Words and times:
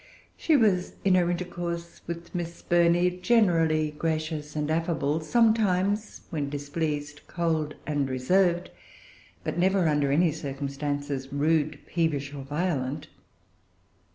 She 0.35 0.57
was, 0.57 0.93
in 1.05 1.13
her 1.13 1.29
intercourse 1.29 2.01
with 2.07 2.33
Miss 2.33 2.63
Burney, 2.63 3.11
generally 3.19 3.91
gracious 3.91 4.55
and 4.55 4.71
affable, 4.71 5.19
sometimes, 5.21 6.21
when 6.31 6.49
displeased, 6.49 7.21
cold 7.27 7.75
and 7.85 8.09
reserved, 8.09 8.71
but 9.43 9.59
never, 9.59 9.87
under 9.87 10.11
any 10.11 10.31
circumstances, 10.31 11.31
rude, 11.31 11.77
peevish, 11.85 12.33
or 12.33 12.41
violent. 12.43 13.09